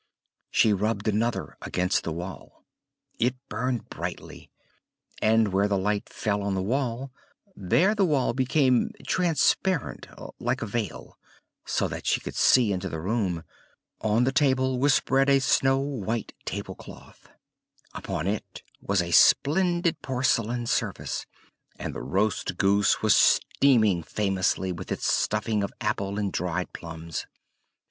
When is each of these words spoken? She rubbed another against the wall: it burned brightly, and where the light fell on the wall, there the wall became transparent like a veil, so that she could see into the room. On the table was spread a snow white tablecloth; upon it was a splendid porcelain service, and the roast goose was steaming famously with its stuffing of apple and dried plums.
She 0.49 0.73
rubbed 0.73 1.07
another 1.07 1.57
against 1.61 2.03
the 2.03 2.11
wall: 2.11 2.65
it 3.19 3.35
burned 3.49 3.87
brightly, 3.91 4.49
and 5.21 5.49
where 5.53 5.67
the 5.67 5.77
light 5.77 6.09
fell 6.09 6.41
on 6.41 6.55
the 6.55 6.61
wall, 6.63 7.11
there 7.55 7.93
the 7.93 8.03
wall 8.03 8.33
became 8.33 8.89
transparent 9.07 10.07
like 10.39 10.63
a 10.63 10.65
veil, 10.65 11.19
so 11.67 11.87
that 11.87 12.07
she 12.07 12.19
could 12.19 12.33
see 12.33 12.73
into 12.73 12.89
the 12.89 12.99
room. 12.99 13.43
On 13.99 14.23
the 14.23 14.31
table 14.31 14.79
was 14.79 14.95
spread 14.95 15.29
a 15.29 15.37
snow 15.37 15.77
white 15.77 16.33
tablecloth; 16.45 17.27
upon 17.93 18.25
it 18.25 18.63
was 18.81 19.03
a 19.03 19.11
splendid 19.11 20.01
porcelain 20.01 20.65
service, 20.65 21.27
and 21.77 21.93
the 21.93 22.01
roast 22.01 22.57
goose 22.57 23.03
was 23.03 23.15
steaming 23.15 24.01
famously 24.01 24.71
with 24.71 24.91
its 24.91 25.05
stuffing 25.05 25.63
of 25.63 25.71
apple 25.79 26.17
and 26.17 26.33
dried 26.33 26.73
plums. 26.73 27.27